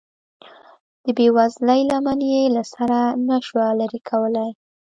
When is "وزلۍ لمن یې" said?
1.35-2.41